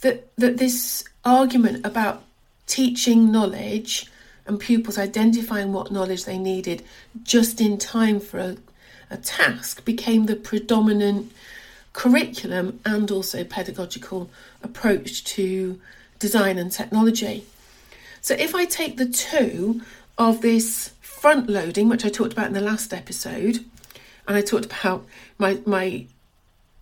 That 0.02 0.36
that 0.38 0.58
this 0.58 1.04
argument 1.24 1.86
about 1.86 2.24
teaching 2.68 3.32
knowledge 3.32 4.08
and 4.46 4.60
pupils 4.60 4.98
identifying 4.98 5.72
what 5.72 5.92
knowledge 5.92 6.26
they 6.26 6.38
needed 6.38 6.84
just 7.24 7.62
in 7.62 7.78
time 7.78 8.20
for 8.20 8.40
a, 8.40 8.58
a 9.10 9.18
task 9.18 9.86
became 9.86 10.26
the 10.26 10.36
predominant 10.36 11.32
curriculum 11.94 12.80
and 12.86 13.10
also 13.12 13.44
pedagogical 13.44 14.30
approach 14.62 15.24
to 15.24 15.80
design 16.20 16.58
and 16.58 16.72
technology. 16.72 17.46
So, 18.22 18.34
if 18.36 18.56
I 18.56 18.66
take 18.66 18.98
the 18.98 19.06
two 19.06 19.82
of 20.18 20.42
this 20.42 20.94
front 21.02 21.50
loading, 21.50 21.90
which 21.90 22.06
I 22.06 22.10
talked 22.10 22.34
about 22.34 22.48
in 22.48 22.54
the 22.54 22.62
last 22.62 22.94
episode, 22.94 23.64
and 24.28 24.38
I 24.38 24.42
talked 24.42 24.66
about 24.66 25.06
my 25.38 25.60
my 25.66 26.06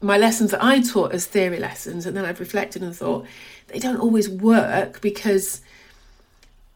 my 0.01 0.17
lessons 0.17 0.51
that 0.51 0.63
I 0.63 0.81
taught 0.81 1.13
as 1.13 1.25
theory 1.25 1.59
lessons, 1.59 2.05
and 2.05 2.17
then 2.17 2.25
I've 2.25 2.39
reflected 2.39 2.81
and 2.81 2.95
thought 2.95 3.25
they 3.67 3.79
don't 3.79 3.99
always 3.99 4.27
work 4.29 5.01
because 5.01 5.61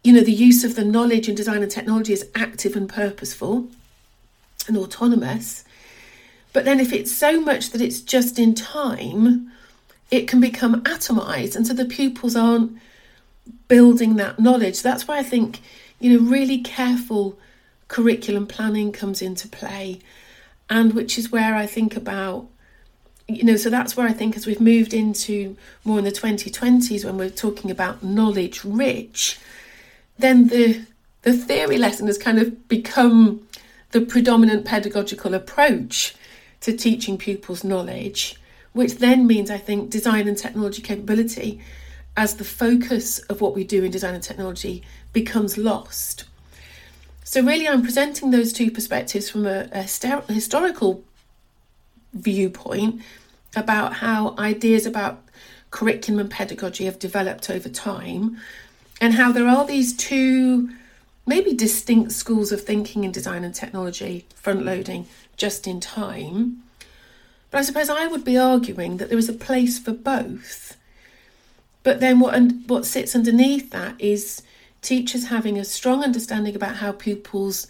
you 0.04 0.14
know 0.14 0.22
the 0.22 0.32
use 0.32 0.64
of 0.64 0.76
the 0.76 0.86
knowledge 0.86 1.28
in 1.28 1.36
design 1.36 1.64
and 1.64 1.72
technology 1.72 2.14
is 2.14 2.30
active 2.36 2.76
and 2.76 2.88
purposeful 2.88 3.68
and 4.68 4.78
autonomous. 4.78 5.64
But 6.54 6.66
then 6.66 6.80
if 6.80 6.94
it's 6.94 7.12
so 7.12 7.42
much 7.42 7.72
that 7.72 7.82
it's 7.82 8.00
just 8.00 8.40
in 8.40 8.56
time, 8.56 9.52
it 10.12 10.28
can 10.28 10.40
become 10.40 10.82
atomized, 10.84 11.56
and 11.56 11.66
so 11.66 11.74
the 11.74 11.86
pupils 11.86 12.36
aren't 12.36 12.78
building 13.68 14.16
that 14.16 14.40
knowledge. 14.40 14.82
That's 14.82 15.08
why 15.08 15.18
I 15.18 15.24
think 15.24 15.62
you 16.00 16.14
know 16.14 16.30
really 16.30 16.60
careful 16.60 17.40
curriculum 17.88 18.48
planning 18.48 18.92
comes 18.92 19.22
into 19.22 19.48
play 19.48 20.00
and 20.70 20.94
which 20.94 21.18
is 21.18 21.32
where 21.32 21.56
I 21.56 21.68
think 21.68 21.96
about 21.96 22.48
you 23.28 23.44
know 23.44 23.56
so 23.56 23.70
that's 23.70 23.98
where 23.98 24.08
I 24.08 24.14
think 24.14 24.36
as 24.36 24.46
we've 24.46 24.62
moved 24.62 24.94
into 24.94 25.56
more 25.84 25.98
in 26.00 26.06
the 26.06 26.12
2020s 26.12 27.04
when 27.04 27.18
we're 27.18 27.30
talking 27.30 27.72
about 27.72 28.04
knowledge 28.04 28.64
rich 28.64 29.40
then 30.18 30.48
the 30.48 30.86
the 31.24 31.34
theory 31.34 31.78
lesson 31.78 32.08
has 32.08 32.18
kind 32.18 32.40
of 32.40 32.68
become 32.68 33.48
the 33.92 34.02
predominant 34.02 34.66
pedagogical 34.66 35.34
approach 35.34 36.16
to 36.62 36.76
teaching 36.76 37.18
pupils 37.18 37.64
knowledge 37.64 38.40
which 38.74 38.96
then 38.96 39.26
means 39.26 39.50
I 39.50 39.58
think 39.58 39.90
design 39.90 40.28
and 40.28 40.38
technology 40.38 40.82
capability 40.82 41.62
as 42.18 42.36
the 42.36 42.44
focus 42.44 43.20
of 43.20 43.40
what 43.40 43.56
we 43.56 43.64
do 43.64 43.84
in 43.84 43.92
design 43.92 44.14
and 44.14 44.24
technology 44.24 44.84
becomes 45.14 45.58
lost. 45.58 46.26
So, 47.24 47.42
really, 47.42 47.68
I'm 47.68 47.82
presenting 47.82 48.32
those 48.32 48.54
two 48.54 48.70
perspectives 48.70 49.30
from 49.30 49.46
a, 49.46 49.70
a 49.72 49.84
historical 50.34 51.04
viewpoint 52.16 53.02
about 53.56 53.94
how 53.94 54.36
ideas 54.38 54.86
about 54.86 55.22
curriculum 55.70 56.20
and 56.20 56.32
pedagogy 56.32 56.86
have 56.86 56.98
developed 56.98 57.50
over 57.50 57.70
time, 57.70 58.38
and 59.00 59.14
how 59.14 59.32
there 59.32 59.48
are 59.48 59.66
these 59.66 59.96
two 59.96 60.70
maybe 61.26 61.54
distinct 61.54 62.12
schools 62.12 62.52
of 62.52 62.62
thinking 62.62 63.04
in 63.04 63.12
design 63.12 63.44
and 63.44 63.54
technology, 63.54 64.26
front 64.36 64.64
loading, 64.64 65.06
just 65.38 65.68
in 65.68 65.80
time. 65.80 66.64
But 67.52 67.60
I 67.60 67.64
suppose 67.64 67.90
I 67.90 68.08
would 68.08 68.24
be 68.24 68.38
arguing 68.38 68.98
that 68.98 69.10
there 69.10 69.18
is 69.18 69.30
a 69.30 69.34
place 69.34 69.80
for 69.80 69.92
both. 69.92 70.78
But 71.84 72.00
then 72.00 72.20
what 72.20 72.36
and 72.36 72.68
what 72.70 72.86
sits 72.86 73.16
underneath 73.16 73.72
that 73.72 73.96
is 74.00 74.42
teachers 74.82 75.28
having 75.28 75.58
a 75.58 75.66
strong 75.66 76.04
understanding 76.04 76.56
about 76.56 76.78
how 76.78 76.92
pupils 76.92 77.68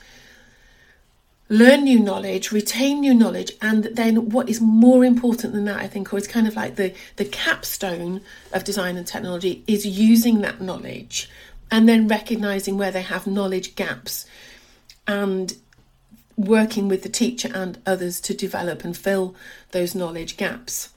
learn 1.47 1.83
new 1.83 1.99
knowledge, 1.99 2.51
retain 2.51 3.01
new 3.01 3.13
knowledge, 3.13 3.51
and 3.61 3.83
then 3.85 4.29
what 4.29 4.49
is 4.49 4.59
more 4.59 5.05
important 5.05 5.53
than 5.53 5.65
that, 5.65 5.77
I 5.77 5.87
think, 5.87 6.13
or 6.13 6.17
it's 6.17 6.27
kind 6.27 6.47
of 6.47 6.55
like 6.55 6.75
the, 6.75 6.93
the 7.17 7.25
capstone 7.25 8.21
of 8.51 8.63
design 8.63 8.97
and 8.97 9.05
technology, 9.05 9.63
is 9.67 9.85
using 9.85 10.41
that 10.41 10.59
knowledge 10.59 11.29
and 11.71 11.87
then 11.87 12.07
recognizing 12.07 12.77
where 12.77 12.91
they 12.91 13.01
have 13.01 13.27
knowledge 13.27 13.75
gaps 13.75 14.25
and 15.07 15.55
working 16.35 16.87
with 16.87 17.03
the 17.03 17.09
teacher 17.09 17.49
and 17.53 17.77
others 17.85 18.19
to 18.21 18.33
develop 18.33 18.83
and 18.83 18.97
fill 18.97 19.35
those 19.71 19.95
knowledge 19.95 20.37
gaps. 20.37 20.89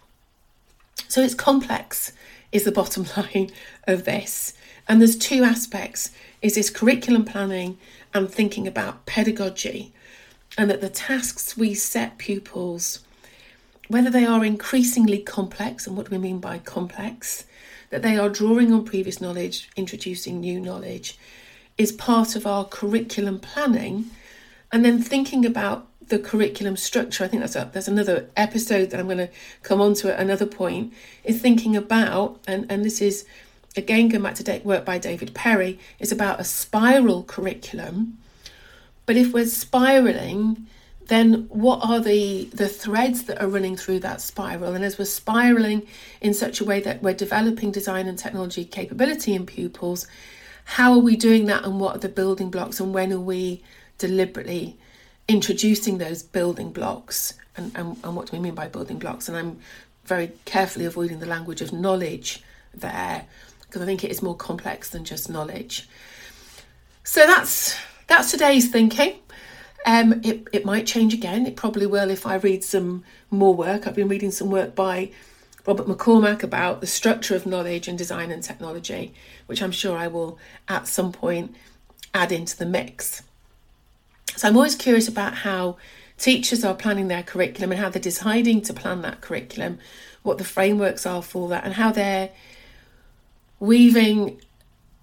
So 1.09 1.23
it's 1.23 1.35
complex, 1.35 2.13
is 2.53 2.65
the 2.65 2.73
bottom 2.81 3.07
line 3.17 3.51
of 3.87 4.05
this. 4.05 4.55
And 4.89 5.01
there's 5.01 5.17
two 5.17 5.45
aspects 5.45 6.11
is 6.41 6.55
this 6.55 6.71
curriculum 6.71 7.25
planning 7.25 7.77
and 8.15 8.31
thinking 8.31 8.67
about 8.67 9.05
pedagogy 9.07 9.93
and 10.59 10.69
that 10.69 10.81
the 10.81 10.91
tasks 10.91 11.57
we 11.57 11.73
set 11.73 12.19
pupils 12.19 13.01
whether 13.89 14.11
they 14.11 14.27
are 14.27 14.45
increasingly 14.45 15.19
complex 15.19 15.87
and 15.87 15.97
what 15.97 16.11
do 16.11 16.15
we 16.15 16.19
mean 16.21 16.41
by 16.41 16.59
complex 16.59 17.47
that 17.89 18.03
they 18.03 18.19
are 18.19 18.29
drawing 18.29 18.71
on 18.73 18.85
previous 18.85 19.21
knowledge 19.21 19.71
introducing 19.77 20.41
new 20.41 20.61
knowledge 20.61 21.19
is 21.79 21.93
part 21.93 22.37
of 22.37 22.47
our 22.47 22.65
curriculum 22.65 23.39
planning 23.39 24.11
and 24.71 24.85
then 24.85 25.01
thinking 25.01 25.47
about 25.47 25.87
the 26.09 26.19
curriculum 26.19 26.77
structure 26.77 27.25
i 27.25 27.29
think 27.29 27.41
that's 27.41 27.57
a, 27.57 27.71
there's 27.73 27.89
another 27.89 28.29
episode 28.37 28.91
that 28.91 29.01
i'm 29.01 29.07
going 29.07 29.17
to 29.17 29.31
come 29.63 29.81
on 29.81 29.95
to 29.95 30.13
at 30.13 30.21
another 30.21 30.47
point 30.47 30.93
is 31.25 31.41
thinking 31.41 31.77
about 31.77 32.39
and 32.47 32.67
and 32.71 32.85
this 32.85 33.01
is 33.01 33.25
again 33.79 34.09
going 34.09 34.23
back 34.23 34.35
to 34.35 34.61
work 34.65 34.85
by 34.85 34.99
David 34.99 35.35
Perry, 35.35 35.79
is 35.99 36.13
about 36.13 36.41
a 36.41 36.45
spiral 36.45 37.23
curriculum. 37.23 38.19
But 39.09 39.17
if 39.17 39.33
we're 39.33 39.47
spiraling, 39.47 40.67
then 41.07 41.47
what 41.49 41.81
are 41.83 41.99
the 41.99 42.45
the 42.53 42.69
threads 42.69 43.23
that 43.23 43.41
are 43.41 43.49
running 43.49 43.75
through 43.75 44.01
that 44.01 44.21
spiral? 44.21 44.75
And 44.75 44.85
as 44.85 44.99
we're 44.99 45.07
spiraling 45.07 45.87
in 46.21 46.35
such 46.35 46.61
a 46.61 46.65
way 46.67 46.81
that 46.81 47.03
we're 47.03 47.15
developing 47.15 47.71
design 47.71 48.07
and 48.07 48.19
technology 48.19 48.67
capability 48.67 49.33
in 49.33 49.47
pupils, 49.47 50.07
how 50.67 50.93
are 50.93 50.99
we 50.99 51.17
doing 51.17 51.47
that 51.47 51.65
and 51.65 51.81
what 51.81 51.97
are 51.97 52.01
the 52.01 52.11
building 52.11 52.51
blocks 52.51 52.81
and 52.81 52.93
when 52.93 53.11
are 53.11 53.19
we 53.19 53.63
deliberately 53.97 54.77
introducing 55.27 55.97
those 55.97 56.23
building 56.23 56.71
blocks 56.71 57.33
and, 57.57 57.75
and, 57.79 57.97
and 58.05 58.15
what 58.15 58.31
do 58.31 58.37
we 58.37 58.43
mean 58.43 58.55
by 58.55 58.69
building 58.69 58.99
blocks? 58.99 59.27
And 59.27 59.39
I'm 59.39 59.59
very 60.05 60.33
carefully 60.45 60.85
avoiding 60.85 61.21
the 61.21 61.25
language 61.25 61.63
of 61.63 61.73
knowledge 61.73 62.43
there 62.75 63.25
because 63.63 63.81
I 63.81 63.87
think 63.87 64.05
it 64.05 64.11
is 64.11 64.21
more 64.21 64.37
complex 64.37 64.91
than 64.91 65.07
just 65.07 65.31
knowledge. 65.31 65.89
So 67.05 67.27
that's 67.27 67.75
that's 68.09 68.31
today's 68.31 68.71
thinking. 68.71 69.15
Um, 69.87 70.21
it, 70.25 70.49
it 70.53 70.65
might 70.65 70.87
change 70.87 71.15
again. 71.15 71.47
It 71.47 71.57
probably 71.57 71.87
will 71.87 72.11
if 72.11 72.27
I 72.27 72.35
read 72.35 72.65
some 72.65 73.05
more 73.31 73.55
work. 73.55 73.87
I've 73.87 73.95
been 73.95 74.09
reading 74.09 74.33
some 74.33 74.51
work 74.51 74.75
by 74.75 75.13
Robert 75.67 75.87
McCormick 75.87 76.43
about 76.43 76.81
the 76.81 76.87
structure 76.87 77.37
of 77.37 77.47
knowledge 77.47 77.87
and 77.87 77.97
design 77.97 78.31
and 78.31 78.43
technology, 78.43 79.15
which 79.47 79.63
I'm 79.63 79.71
sure 79.71 79.97
I 79.97 80.09
will 80.09 80.39
at 80.67 80.89
some 80.89 81.13
point 81.13 81.55
add 82.13 82.33
into 82.33 82.57
the 82.57 82.67
mix. 82.67 83.23
So 84.35 84.49
I'm 84.49 84.57
always 84.57 84.75
curious 84.75 85.09
about 85.09 85.35
how 85.35 85.77
teachers 86.17 86.65
are 86.65 86.75
planning 86.75 87.09
their 87.09 87.23
curriculum 87.23 87.73
and 87.73 87.81
how 87.81 87.91
they're 87.91 88.01
deciding 88.01 88.63
to 88.63 88.73
plan 88.73 89.03
that 89.03 89.21
curriculum, 89.21 89.79
what 90.23 90.39
the 90.39 90.45
frameworks 90.45 91.07
are 91.07 91.23
for 91.23 91.49
that, 91.51 91.65
and 91.65 91.75
how 91.75 91.93
they're 91.93 92.31
weaving 93.61 94.41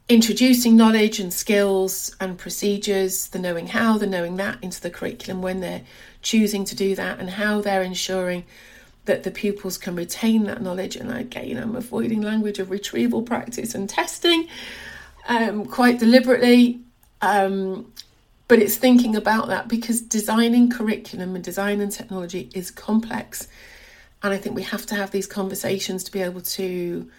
introducing 0.07 0.75
knowledge 0.75 1.19
and 1.19 1.33
skills 1.33 2.15
and 2.19 2.37
procedures, 2.37 3.27
the 3.27 3.39
knowing 3.39 3.67
how, 3.67 3.97
the 3.97 4.05
knowing 4.05 4.35
that 4.35 4.57
into 4.61 4.79
the 4.79 4.89
curriculum 4.89 5.41
when 5.41 5.61
they're 5.61 5.81
choosing 6.21 6.63
to 6.65 6.75
do 6.75 6.95
that 6.95 7.19
and 7.19 7.31
how 7.31 7.61
they're 7.61 7.81
ensuring 7.81 8.43
that 9.05 9.23
the 9.23 9.31
pupils 9.31 9.77
can 9.77 9.95
retain 9.95 10.43
that 10.43 10.61
knowledge. 10.61 10.95
And 10.95 11.11
again, 11.11 11.57
I'm 11.57 11.75
avoiding 11.75 12.21
language 12.21 12.59
of 12.59 12.69
retrieval 12.69 13.21
practice 13.21 13.73
and 13.73 13.89
testing 13.89 14.47
um, 15.27 15.65
quite 15.65 15.99
deliberately. 15.99 16.79
Um, 17.21 17.91
but 18.47 18.59
it's 18.59 18.77
thinking 18.77 19.15
about 19.15 19.47
that 19.47 19.67
because 19.67 20.01
designing 20.01 20.69
curriculum 20.69 21.33
and 21.33 21.43
design 21.43 21.81
and 21.81 21.91
technology 21.91 22.49
is 22.53 22.69
complex. 22.69 23.47
And 24.21 24.33
I 24.33 24.37
think 24.37 24.55
we 24.55 24.63
have 24.63 24.85
to 24.87 24.95
have 24.95 25.09
these 25.11 25.25
conversations 25.25 26.03
to 26.03 26.11
be 26.11 26.21
able 26.21 26.41
to 26.41 27.09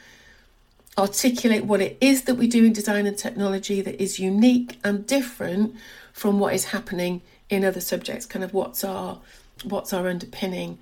articulate 0.98 1.64
what 1.64 1.80
it 1.80 1.98
is 2.00 2.22
that 2.22 2.36
we 2.36 2.46
do 2.46 2.64
in 2.64 2.72
design 2.72 3.06
and 3.06 3.18
technology 3.18 3.80
that 3.82 4.00
is 4.02 4.18
unique 4.18 4.78
and 4.82 5.06
different 5.06 5.74
from 6.12 6.38
what 6.38 6.54
is 6.54 6.66
happening 6.66 7.20
in 7.50 7.64
other 7.64 7.80
subjects 7.80 8.24
kind 8.26 8.44
of 8.44 8.54
what's 8.54 8.82
our 8.82 9.18
what's 9.64 9.92
our 9.92 10.08
underpinning 10.08 10.78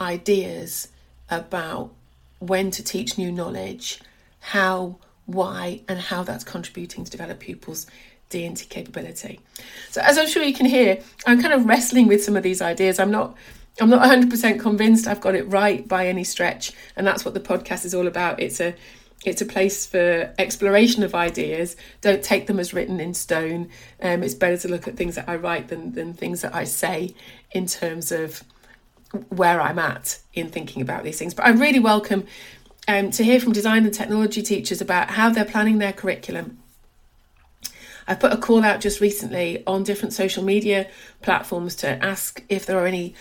ideas 0.00 0.88
about 1.30 1.90
when 2.40 2.70
to 2.70 2.82
teach 2.82 3.16
new 3.16 3.32
knowledge 3.32 4.00
how 4.40 4.96
why 5.26 5.80
and 5.88 5.98
how 5.98 6.22
that's 6.22 6.44
contributing 6.44 7.04
to 7.04 7.10
develop 7.10 7.40
pupils 7.40 7.86
D&T 8.30 8.66
capability. 8.66 9.38
So 9.90 10.00
as 10.00 10.18
I'm 10.18 10.26
sure 10.26 10.42
you 10.42 10.54
can 10.54 10.66
hear, 10.66 10.98
I'm 11.26 11.40
kind 11.40 11.54
of 11.54 11.66
wrestling 11.66 12.08
with 12.08 12.24
some 12.24 12.36
of 12.36 12.42
these 12.42 12.60
ideas. 12.60 12.98
I'm 12.98 13.10
not 13.10 13.36
I'm 13.80 13.90
not 13.90 14.08
100% 14.08 14.60
convinced 14.60 15.08
I've 15.08 15.20
got 15.20 15.34
it 15.34 15.42
right 15.48 15.86
by 15.88 16.06
any 16.06 16.22
stretch, 16.22 16.72
and 16.94 17.04
that's 17.04 17.24
what 17.24 17.34
the 17.34 17.40
podcast 17.40 17.84
is 17.84 17.92
all 17.92 18.06
about. 18.06 18.40
It's 18.40 18.60
a 18.60 18.74
it's 19.24 19.40
a 19.40 19.46
place 19.46 19.86
for 19.86 20.32
exploration 20.38 21.02
of 21.02 21.14
ideas. 21.14 21.76
Don't 22.00 22.22
take 22.22 22.46
them 22.46 22.58
as 22.58 22.74
written 22.74 23.00
in 23.00 23.14
stone. 23.14 23.70
Um, 24.02 24.22
it's 24.22 24.34
better 24.34 24.56
to 24.58 24.68
look 24.68 24.86
at 24.86 24.96
things 24.96 25.14
that 25.14 25.28
I 25.28 25.36
write 25.36 25.68
than 25.68 25.92
than 25.92 26.14
things 26.14 26.42
that 26.42 26.54
I 26.54 26.64
say 26.64 27.14
in 27.52 27.66
terms 27.66 28.12
of 28.12 28.44
where 29.28 29.60
I'm 29.60 29.78
at 29.78 30.18
in 30.34 30.50
thinking 30.50 30.82
about 30.82 31.04
these 31.04 31.18
things. 31.18 31.34
But 31.34 31.46
I'm 31.46 31.60
really 31.60 31.80
welcome 31.80 32.26
um, 32.88 33.10
to 33.12 33.24
hear 33.24 33.40
from 33.40 33.52
design 33.52 33.84
and 33.84 33.94
technology 33.94 34.42
teachers 34.42 34.80
about 34.80 35.10
how 35.10 35.30
they're 35.30 35.44
planning 35.44 35.78
their 35.78 35.92
curriculum 35.92 36.58
I've 38.06 38.20
put 38.20 38.32
a 38.32 38.36
call 38.36 38.64
out 38.64 38.80
just 38.80 39.00
recently 39.00 39.62
on 39.66 39.82
different 39.82 40.12
social 40.12 40.44
media 40.44 40.88
platforms 41.22 41.74
to 41.76 42.04
ask 42.04 42.42
if 42.48 42.66
there 42.66 42.78
are 42.78 42.86
any 42.86 43.14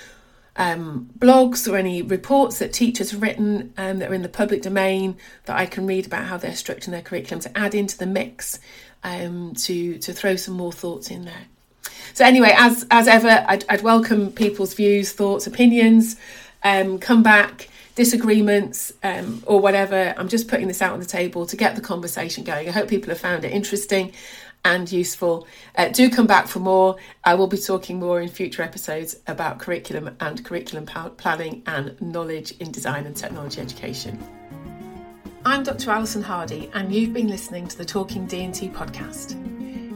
um, 0.56 1.10
blogs 1.18 1.72
or 1.72 1.78
any 1.78 2.02
reports 2.02 2.60
that 2.60 2.74
teachers 2.74 3.12
have 3.12 3.22
written 3.22 3.74
um, 3.78 4.00
that 4.00 4.12
are 4.12 4.14
in 4.14 4.22
the 4.22 4.30
public 4.30 4.62
domain 4.62 5.18
that 5.46 5.58
I 5.58 5.66
can 5.66 5.88
read 5.88 6.06
about 6.06 6.26
how 6.26 6.38
they're 6.38 6.52
structuring 6.52 6.92
their 6.92 7.02
curriculum 7.02 7.42
to 7.42 7.58
add 7.58 7.74
into 7.74 7.98
the 7.98 8.06
mix 8.06 8.60
um, 9.04 9.54
to 9.56 9.98
to 9.98 10.14
throw 10.14 10.36
some 10.36 10.54
more 10.54 10.72
thoughts 10.72 11.10
in 11.10 11.26
there. 11.26 11.46
So 12.14 12.26
anyway, 12.26 12.54
as 12.56 12.86
as 12.92 13.08
ever, 13.08 13.44
I'd, 13.48 13.66
I'd 13.68 13.82
welcome 13.82 14.32
people's 14.32 14.74
views, 14.74 15.12
thoughts, 15.12 15.48
opinions. 15.48 16.16
Um, 16.64 16.98
come 16.98 17.24
back 17.24 17.68
disagreements 17.96 18.94
um, 19.04 19.44
or 19.46 19.60
whatever. 19.60 20.14
I'm 20.18 20.28
just 20.28 20.48
putting 20.48 20.68
this 20.68 20.82
out 20.82 20.94
on 20.94 21.00
the 21.00 21.06
table 21.06 21.46
to 21.46 21.58
get 21.58 21.76
the 21.76 21.82
conversation 21.82 22.44
going. 22.44 22.68
I 22.68 22.72
hope 22.72 22.88
people 22.88 23.10
have 23.10 23.20
found 23.20 23.46
it 23.46 23.52
interesting 23.52 24.14
and 24.66 24.92
useful. 24.92 25.48
Uh, 25.76 25.90
do 25.90 26.10
come 26.10 26.28
back 26.28 26.48
for 26.48 26.60
more. 26.60 26.98
I 27.24 27.36
will 27.36 27.48
be 27.48 27.58
talking 27.58 28.00
more 28.00 28.22
in 28.22 28.30
future 28.30 28.62
episodes 28.62 29.18
about 29.28 29.60
curriculum 29.60 30.16
and 30.20 30.44
curriculum 30.44 30.86
planning 31.18 31.64
and 31.68 32.00
knowledge 32.02 32.52
in 32.60 32.72
design 32.72 33.06
and 33.06 33.16
technology 33.16 33.62
education. 33.62 34.22
I'm 35.46 35.64
Dr. 35.64 35.92
Alison 35.92 36.22
Hardy, 36.22 36.70
and 36.74 36.94
you've 36.94 37.14
been 37.14 37.28
listening 37.28 37.68
to 37.68 37.78
the 37.78 37.84
Talking 37.84 38.26
D&T 38.26 38.70
podcast. 38.70 39.38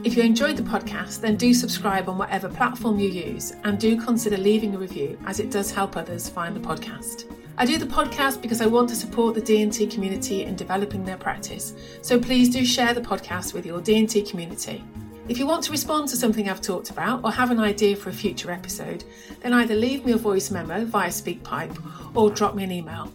If 0.04 0.16
you 0.16 0.22
enjoyed 0.22 0.56
the 0.56 0.62
podcast, 0.62 1.22
then 1.22 1.36
do 1.36 1.52
subscribe 1.54 2.08
on 2.08 2.18
whatever 2.18 2.48
platform 2.48 2.98
you 2.98 3.08
use 3.08 3.56
and 3.64 3.80
do 3.80 4.00
consider 4.00 4.36
leaving 4.36 4.74
a 4.74 4.78
review 4.78 5.18
as 5.26 5.40
it 5.40 5.50
does 5.50 5.70
help 5.70 5.96
others 5.96 6.28
find 6.28 6.54
the 6.54 6.60
podcast. 6.60 7.24
I 7.60 7.66
do 7.66 7.76
the 7.76 7.86
podcast 7.86 8.40
because 8.40 8.60
I 8.60 8.66
want 8.66 8.88
to 8.90 8.94
support 8.94 9.34
the 9.34 9.40
D&T 9.40 9.88
community 9.88 10.44
in 10.44 10.54
developing 10.54 11.04
their 11.04 11.16
practice, 11.16 11.74
so 12.02 12.16
please 12.16 12.48
do 12.50 12.64
share 12.64 12.94
the 12.94 13.00
podcast 13.00 13.52
with 13.52 13.66
your 13.66 13.80
D&T 13.80 14.22
community. 14.22 14.84
If 15.28 15.40
you 15.40 15.46
want 15.48 15.64
to 15.64 15.72
respond 15.72 16.08
to 16.10 16.16
something 16.16 16.48
I've 16.48 16.60
talked 16.60 16.90
about 16.90 17.24
or 17.24 17.32
have 17.32 17.50
an 17.50 17.58
idea 17.58 17.96
for 17.96 18.10
a 18.10 18.12
future 18.12 18.52
episode, 18.52 19.02
then 19.40 19.52
either 19.52 19.74
leave 19.74 20.06
me 20.06 20.12
a 20.12 20.16
voice 20.16 20.52
memo 20.52 20.84
via 20.84 21.08
SpeakPipe 21.08 22.16
or 22.16 22.30
drop 22.30 22.54
me 22.54 22.62
an 22.62 22.70
email. 22.70 23.12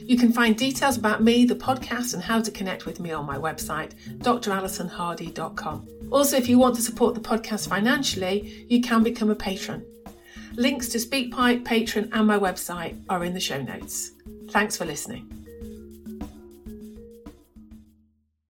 You 0.00 0.18
can 0.18 0.32
find 0.32 0.56
details 0.56 0.96
about 0.98 1.22
me, 1.22 1.44
the 1.44 1.54
podcast, 1.54 2.14
and 2.14 2.22
how 2.22 2.40
to 2.40 2.50
connect 2.50 2.86
with 2.86 2.98
me 2.98 3.12
on 3.12 3.24
my 3.24 3.38
website, 3.38 3.92
dralisonhardy.com. 4.18 5.88
Also, 6.10 6.36
if 6.36 6.48
you 6.48 6.58
want 6.58 6.74
to 6.74 6.82
support 6.82 7.14
the 7.14 7.20
podcast 7.20 7.68
financially, 7.68 8.66
you 8.68 8.80
can 8.80 9.04
become 9.04 9.30
a 9.30 9.36
patron. 9.36 9.86
Links 10.56 10.88
to 10.90 10.98
SpeakPipe, 10.98 11.64
Patreon, 11.64 12.10
and 12.12 12.26
my 12.26 12.38
website 12.38 12.96
are 13.08 13.24
in 13.24 13.34
the 13.34 13.40
show 13.40 13.60
notes. 13.60 14.12
Thanks 14.50 14.76
for 14.76 14.84
listening. 14.84 15.43